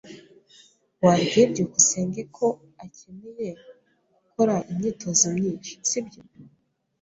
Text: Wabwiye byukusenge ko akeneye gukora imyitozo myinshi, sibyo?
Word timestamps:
Wabwiye 1.03 1.43
byukusenge 1.51 2.21
ko 2.35 2.47
akeneye 2.83 3.49
gukora 4.23 4.55
imyitozo 4.71 5.25
myinshi, 5.37 5.71
sibyo? 5.89 6.21